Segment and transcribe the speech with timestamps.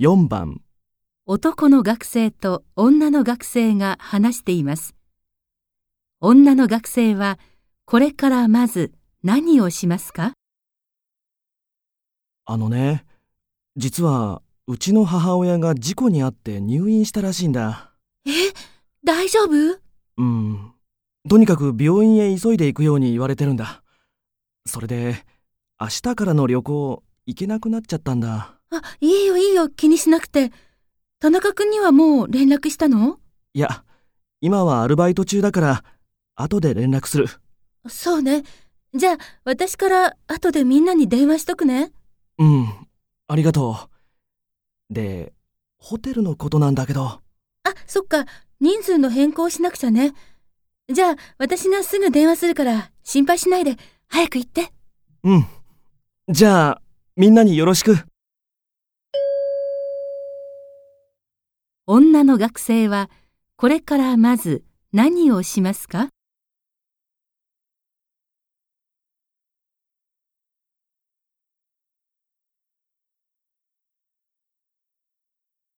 [0.00, 0.60] 4番
[1.26, 4.94] 男の学生と女の学生が話しています。
[6.20, 7.40] 女の学生は
[7.84, 8.92] これからまず
[9.24, 10.34] 何をしますか？
[12.44, 13.06] あのね、
[13.74, 17.90] 実はうちの母親が事故に遭って入院したらしいんだ。
[18.24, 18.30] え、
[19.02, 19.80] 大丈夫？
[20.16, 20.74] うん。
[21.28, 23.82] とにかく病院へ急いで行くように言われてるんだ。
[24.64, 25.24] それで、
[25.80, 28.57] 明日からの旅行行けなくなっちゃったんだ。
[28.70, 30.52] あ、いいよいいよ気にしなくて。
[31.20, 33.18] 田中君にはもう連絡したの？
[33.54, 33.84] いや、
[34.40, 35.84] 今はアルバイト中だから、
[36.36, 37.26] 後で連絡する。
[37.88, 38.44] そうね。
[38.94, 41.90] じゃあ私から後でみんなに電話しとくね。
[42.38, 42.68] うん、
[43.26, 43.76] ありがと
[44.90, 44.94] う。
[44.94, 45.32] で、
[45.78, 47.04] ホテルのことなんだけど。
[47.04, 47.20] あ、
[47.86, 48.24] そっか。
[48.60, 50.14] 人数の変更しなくちゃね。
[50.92, 53.76] じゃあ私がすぐ電話するから心配しないで
[54.08, 54.72] 早く行って。
[55.24, 55.46] うん。
[56.28, 56.82] じゃあ、
[57.16, 57.96] みんなによろしく。
[61.90, 63.08] 女の学生は
[63.56, 66.10] これからまず何をしますか？